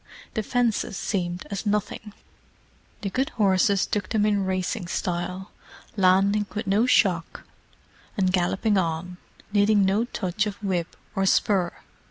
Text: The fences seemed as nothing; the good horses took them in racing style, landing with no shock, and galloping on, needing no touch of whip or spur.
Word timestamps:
The 0.33 0.41
fences 0.41 0.97
seemed 0.97 1.45
as 1.51 1.63
nothing; 1.67 2.13
the 3.01 3.11
good 3.11 3.29
horses 3.37 3.85
took 3.85 4.09
them 4.09 4.25
in 4.25 4.45
racing 4.47 4.87
style, 4.87 5.51
landing 5.95 6.47
with 6.55 6.65
no 6.65 6.87
shock, 6.87 7.43
and 8.17 8.33
galloping 8.33 8.79
on, 8.79 9.17
needing 9.53 9.85
no 9.85 10.05
touch 10.05 10.47
of 10.47 10.55
whip 10.63 10.95
or 11.15 11.27
spur. 11.27 11.71